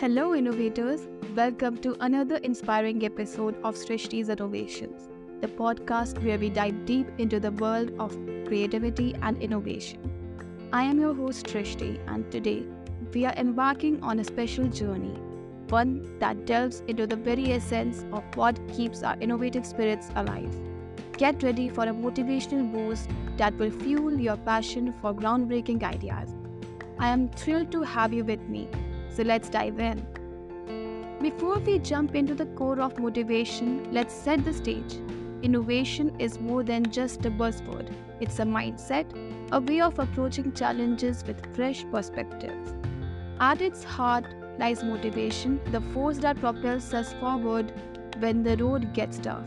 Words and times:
Hello, 0.00 0.32
innovators. 0.32 1.08
Welcome 1.34 1.78
to 1.78 1.96
another 1.98 2.36
inspiring 2.36 3.04
episode 3.04 3.56
of 3.64 3.74
Srishti's 3.74 4.28
Innovations, 4.28 5.08
the 5.40 5.48
podcast 5.48 6.22
where 6.22 6.38
we 6.38 6.50
dive 6.50 6.86
deep 6.86 7.08
into 7.18 7.40
the 7.40 7.50
world 7.50 7.90
of 7.98 8.16
creativity 8.46 9.16
and 9.22 9.42
innovation. 9.42 9.98
I 10.72 10.84
am 10.84 11.00
your 11.00 11.14
host, 11.14 11.46
Srishti, 11.46 11.98
and 12.06 12.30
today 12.30 12.62
we 13.12 13.24
are 13.24 13.34
embarking 13.36 14.00
on 14.04 14.20
a 14.20 14.24
special 14.24 14.68
journey, 14.68 15.18
one 15.68 16.16
that 16.20 16.46
delves 16.46 16.84
into 16.86 17.04
the 17.08 17.16
very 17.16 17.50
essence 17.50 18.06
of 18.12 18.22
what 18.36 18.56
keeps 18.68 19.02
our 19.02 19.16
innovative 19.20 19.66
spirits 19.66 20.10
alive. 20.14 20.56
Get 21.16 21.42
ready 21.42 21.68
for 21.68 21.82
a 21.82 21.92
motivational 21.92 22.70
boost 22.70 23.10
that 23.36 23.58
will 23.58 23.72
fuel 23.72 24.20
your 24.20 24.36
passion 24.36 24.94
for 25.02 25.12
groundbreaking 25.12 25.82
ideas. 25.82 26.30
I 27.00 27.08
am 27.08 27.28
thrilled 27.30 27.72
to 27.72 27.82
have 27.82 28.12
you 28.12 28.22
with 28.24 28.42
me 28.42 28.68
so 29.10 29.22
let's 29.22 29.48
dive 29.48 29.78
in. 29.78 30.06
Before 31.20 31.58
we 31.58 31.78
jump 31.80 32.14
into 32.14 32.34
the 32.34 32.46
core 32.46 32.80
of 32.80 32.98
motivation, 32.98 33.92
let's 33.92 34.14
set 34.14 34.44
the 34.44 34.52
stage. 34.52 34.94
Innovation 35.42 36.14
is 36.20 36.38
more 36.40 36.62
than 36.62 36.90
just 36.90 37.26
a 37.26 37.30
buzzword, 37.30 37.92
it's 38.20 38.38
a 38.38 38.44
mindset, 38.44 39.06
a 39.52 39.60
way 39.60 39.80
of 39.80 39.98
approaching 39.98 40.52
challenges 40.52 41.24
with 41.26 41.54
fresh 41.54 41.84
perspectives. 41.90 42.74
At 43.40 43.60
its 43.60 43.84
heart 43.84 44.26
lies 44.58 44.82
motivation, 44.82 45.60
the 45.70 45.80
force 45.80 46.18
that 46.18 46.40
propels 46.40 46.92
us 46.92 47.12
forward 47.14 47.72
when 48.18 48.42
the 48.42 48.56
road 48.56 48.92
gets 48.94 49.18
tough. 49.18 49.46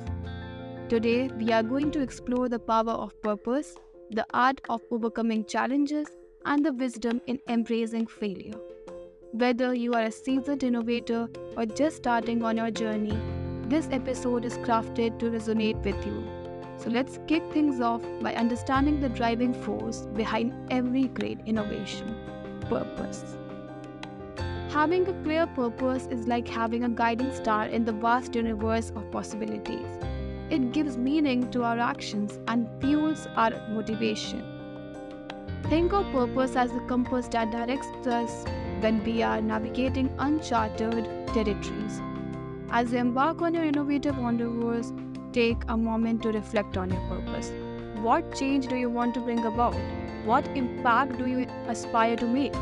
Today, 0.87 1.29
we 1.29 1.51
are 1.51 1.63
going 1.63 1.91
to 1.91 2.01
explore 2.01 2.49
the 2.49 2.59
power 2.59 2.91
of 2.91 3.21
purpose, 3.21 3.75
the 4.11 4.25
art 4.33 4.61
of 4.69 4.81
overcoming 4.91 5.45
challenges, 5.45 6.07
and 6.45 6.65
the 6.65 6.73
wisdom 6.73 7.21
in 7.27 7.39
embracing 7.47 8.07
failure. 8.07 8.59
Whether 9.33 9.73
you 9.73 9.93
are 9.93 10.03
a 10.03 10.11
seasoned 10.11 10.61
innovator 10.61 11.29
or 11.55 11.65
just 11.65 11.95
starting 11.95 12.43
on 12.43 12.57
your 12.57 12.69
journey, 12.69 13.17
this 13.69 13.87
episode 13.89 14.43
is 14.43 14.57
crafted 14.57 15.19
to 15.19 15.27
resonate 15.27 15.81
with 15.85 16.05
you. 16.05 16.27
So 16.75 16.89
let's 16.89 17.17
kick 17.27 17.41
things 17.53 17.79
off 17.79 18.01
by 18.21 18.35
understanding 18.35 18.99
the 18.99 19.07
driving 19.07 19.53
force 19.53 20.01
behind 20.17 20.53
every 20.69 21.07
great 21.07 21.39
innovation 21.45 22.13
purpose. 22.67 23.37
Having 24.69 25.07
a 25.07 25.23
clear 25.23 25.47
purpose 25.47 26.07
is 26.07 26.27
like 26.27 26.45
having 26.45 26.83
a 26.83 26.89
guiding 26.89 27.33
star 27.33 27.67
in 27.67 27.85
the 27.85 27.93
vast 27.93 28.35
universe 28.35 28.91
of 28.97 29.09
possibilities. 29.11 29.87
It 30.49 30.73
gives 30.73 30.97
meaning 30.97 31.49
to 31.51 31.63
our 31.63 31.79
actions 31.79 32.37
and 32.49 32.67
fuels 32.81 33.29
our 33.37 33.51
motivation. 33.69 34.43
Think 35.69 35.93
of 35.93 36.05
purpose 36.11 36.57
as 36.57 36.73
the 36.73 36.81
compass 36.81 37.29
that 37.29 37.49
directs 37.49 37.87
us 38.07 38.43
when 38.81 39.03
we 39.03 39.21
are 39.21 39.41
navigating 39.41 40.13
uncharted 40.19 41.05
territories. 41.27 42.01
As 42.71 42.91
you 42.91 42.99
embark 42.99 43.41
on 43.41 43.53
your 43.53 43.63
innovative 43.63 44.17
wanderers, 44.17 44.93
take 45.33 45.57
a 45.67 45.77
moment 45.77 46.23
to 46.23 46.31
reflect 46.31 46.77
on 46.77 46.89
your 46.89 47.01
purpose. 47.09 47.51
What 48.01 48.35
change 48.35 48.67
do 48.67 48.75
you 48.75 48.89
want 48.89 49.13
to 49.15 49.19
bring 49.19 49.45
about? 49.45 49.75
What 50.25 50.47
impact 50.55 51.17
do 51.17 51.27
you 51.27 51.47
aspire 51.67 52.15
to 52.17 52.25
make? 52.25 52.53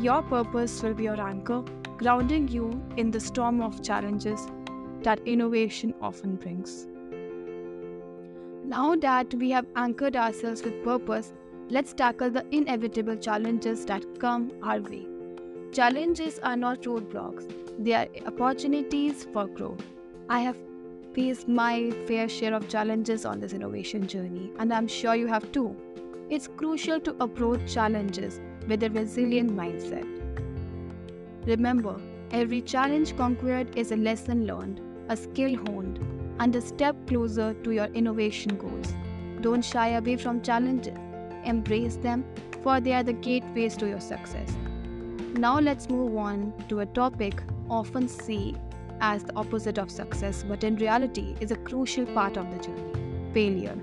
Your 0.00 0.22
purpose 0.22 0.82
will 0.82 0.94
be 0.94 1.04
your 1.04 1.20
anchor, 1.20 1.62
grounding 1.96 2.48
you 2.48 2.82
in 2.96 3.10
the 3.10 3.20
storm 3.20 3.60
of 3.62 3.82
challenges 3.82 4.46
that 5.02 5.20
innovation 5.26 5.94
often 6.00 6.36
brings. 6.36 6.86
Now 8.64 8.96
that 8.96 9.32
we 9.34 9.50
have 9.50 9.66
anchored 9.76 10.16
ourselves 10.16 10.62
with 10.62 10.82
purpose, 10.84 11.32
let's 11.70 11.92
tackle 11.92 12.30
the 12.30 12.44
inevitable 12.54 13.16
challenges 13.16 13.84
that 13.86 14.04
come 14.18 14.52
our 14.62 14.80
way. 14.80 15.06
Challenges 15.76 16.38
are 16.42 16.56
not 16.56 16.80
roadblocks, 16.84 17.52
they 17.78 17.92
are 17.92 18.08
opportunities 18.26 19.24
for 19.30 19.46
growth. 19.46 19.82
I 20.26 20.40
have 20.40 20.56
faced 21.12 21.48
my 21.48 21.90
fair 22.06 22.30
share 22.30 22.54
of 22.54 22.66
challenges 22.66 23.26
on 23.26 23.40
this 23.40 23.52
innovation 23.52 24.06
journey, 24.06 24.50
and 24.58 24.72
I'm 24.72 24.88
sure 24.88 25.14
you 25.14 25.26
have 25.26 25.52
too. 25.52 25.76
It's 26.30 26.48
crucial 26.48 26.98
to 27.00 27.14
approach 27.22 27.74
challenges 27.74 28.40
with 28.66 28.84
a 28.84 28.88
resilient 28.88 29.54
mindset. 29.54 30.06
Remember, 31.44 32.00
every 32.30 32.62
challenge 32.62 33.14
conquered 33.14 33.76
is 33.76 33.92
a 33.92 33.96
lesson 33.96 34.46
learned, 34.46 34.80
a 35.10 35.16
skill 35.18 35.56
honed, 35.66 35.98
and 36.40 36.56
a 36.56 36.62
step 36.62 36.96
closer 37.06 37.52
to 37.52 37.70
your 37.72 37.88
innovation 37.88 38.56
goals. 38.56 38.94
Don't 39.42 39.62
shy 39.62 39.88
away 39.88 40.16
from 40.16 40.40
challenges, 40.40 40.96
embrace 41.44 41.96
them, 41.96 42.24
for 42.62 42.80
they 42.80 42.94
are 42.94 43.02
the 43.02 43.12
gateways 43.12 43.76
to 43.76 43.86
your 43.86 44.00
success. 44.00 44.56
Now 45.38 45.60
let's 45.60 45.90
move 45.90 46.16
on 46.16 46.54
to 46.70 46.80
a 46.80 46.86
topic 46.86 47.42
often 47.68 48.08
seen 48.08 48.58
as 49.02 49.22
the 49.22 49.34
opposite 49.36 49.76
of 49.76 49.90
success, 49.90 50.42
but 50.42 50.64
in 50.64 50.76
reality 50.76 51.36
is 51.40 51.50
a 51.50 51.56
crucial 51.56 52.06
part 52.06 52.38
of 52.38 52.50
the 52.50 52.64
journey 52.64 53.32
failure. 53.34 53.76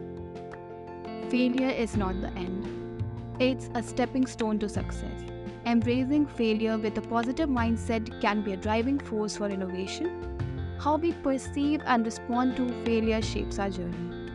Failure 1.30 1.70
is 1.70 1.96
not 1.96 2.20
the 2.22 2.30
end, 2.30 3.04
it's 3.40 3.70
a 3.76 3.84
stepping 3.84 4.26
stone 4.26 4.58
to 4.60 4.68
success. 4.68 5.22
Embracing 5.68 6.26
failure 6.26 6.80
with 6.80 6.98
a 6.98 7.02
positive 7.02 7.50
mindset 7.50 8.20
can 8.20 8.42
be 8.42 8.54
a 8.54 8.58
driving 8.58 8.98
force 8.98 9.38
for 9.38 9.48
innovation. 9.48 10.76
How 10.80 10.96
we 10.98 11.12
perceive 11.12 11.82
and 11.86 12.04
respond 12.04 12.56
to 12.58 12.68
failure 12.84 13.22
shapes 13.22 13.60
our 13.60 13.70
journey. 13.70 14.32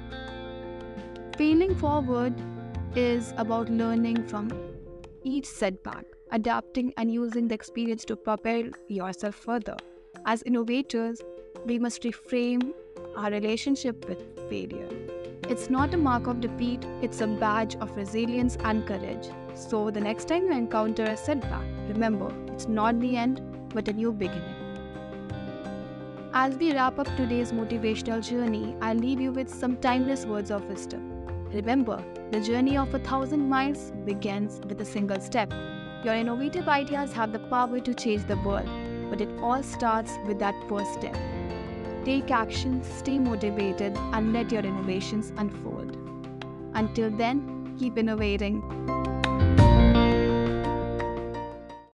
Failing 1.37 1.75
forward 1.75 2.35
is 2.95 3.35
about 3.37 3.69
learning 3.71 4.25
from 4.29 4.53
each 5.25 5.47
setback 5.47 6.05
adapting 6.31 6.93
and 6.97 7.13
using 7.13 7.49
the 7.49 7.55
experience 7.55 8.05
to 8.07 8.17
propel 8.17 8.65
yourself 8.89 9.35
further. 9.35 9.77
As 10.27 10.43
innovators, 10.43 11.21
we 11.65 11.79
must 11.79 12.03
reframe 12.03 12.73
our 13.17 13.31
relationship 13.31 14.09
with 14.09 14.19
failure. 14.49 14.89
It's 15.49 15.71
not 15.71 15.95
a 15.95 15.97
mark 15.97 16.27
of 16.27 16.41
defeat, 16.41 16.85
it's 17.01 17.21
a 17.21 17.27
badge 17.27 17.77
of 17.77 17.97
resilience 17.97 18.57
and 18.65 18.87
courage. 18.87 19.29
So, 19.55 19.91
the 19.91 20.01
next 20.01 20.29
time 20.29 20.45
you 20.45 20.53
encounter 20.53 21.05
a 21.05 21.17
setback, 21.17 21.65
remember 21.89 22.33
it's 22.53 22.69
not 22.69 23.01
the 23.01 23.17
end, 23.17 23.41
but 23.75 23.89
a 23.89 23.93
new 23.93 24.13
beginning. 24.13 24.55
As 26.35 26.57
we 26.57 26.73
wrap 26.73 26.99
up 26.99 27.07
today's 27.17 27.53
motivational 27.53 28.23
journey, 28.23 28.77
I'll 28.83 28.95
leave 28.95 29.21
you 29.21 29.33
with 29.33 29.49
some 29.49 29.77
timeless 29.79 30.27
words 30.27 30.51
of 30.51 30.69
wisdom. 30.69 31.25
Remember, 31.53 32.05
the 32.31 32.41
journey 32.41 32.77
of 32.77 32.95
a 32.95 32.99
thousand 32.99 33.49
miles 33.49 33.91
begins 34.05 34.61
with 34.69 34.81
a 34.83 34.85
single 34.85 35.21
step. 35.21 35.53
Your 36.05 36.15
innovative 36.15 36.69
ideas 36.69 37.13
have 37.13 37.33
the 37.33 37.41
power 37.41 37.81
to 37.81 37.93
change 37.93 38.25
the 38.27 38.37
world, 38.37 38.69
but 39.11 39.21
it 39.21 39.29
all 39.41 39.63
starts 39.65 40.13
with 40.27 40.39
that 40.39 40.55
first 40.69 40.95
step. 40.95 41.17
Take 42.05 42.31
action, 42.31 42.83
stay 42.85 43.19
motivated, 43.19 43.97
and 44.13 44.33
let 44.33 44.53
your 44.53 44.63
innovations 44.63 45.33
unfold. 45.37 45.97
Until 46.75 47.11
then, 47.11 47.77
keep 47.79 47.99
innovating. 47.99 49.08